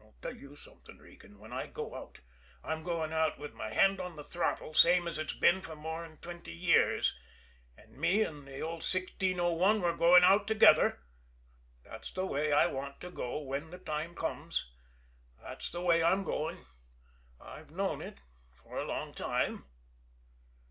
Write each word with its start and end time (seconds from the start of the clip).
I'll 0.00 0.16
tell 0.22 0.34
you 0.34 0.56
something, 0.56 0.96
Regan. 0.96 1.38
When 1.38 1.52
I 1.52 1.66
go 1.66 1.94
out, 1.94 2.20
I'm 2.64 2.82
going 2.82 3.12
out 3.12 3.38
with 3.38 3.52
my 3.52 3.68
hand 3.68 4.00
on 4.00 4.16
the 4.16 4.24
throttle, 4.24 4.72
same 4.72 5.06
as 5.06 5.18
it's 5.18 5.34
been 5.34 5.60
for 5.60 5.76
more'n 5.76 6.16
twenty 6.22 6.54
years. 6.54 7.14
And 7.76 7.98
me 7.98 8.22
and 8.22 8.46
the 8.48 8.62
old 8.62 8.80
1601, 8.80 9.82
we're 9.82 9.94
going 9.94 10.24
out 10.24 10.46
together 10.46 11.00
that's 11.84 12.10
the 12.12 12.24
way 12.24 12.50
I 12.50 12.66
want 12.66 12.98
to 13.02 13.10
go 13.10 13.42
when 13.42 13.68
the 13.68 13.76
time 13.76 14.14
comes 14.14 14.70
and 15.36 15.44
that's 15.44 15.68
the 15.68 15.82
way 15.82 16.02
I'm 16.02 16.24
going. 16.24 16.64
I've 17.38 17.70
known 17.70 18.00
it 18.00 18.20
for 18.62 18.78
a 18.78 18.86
long 18.86 19.12
time." 19.12 19.66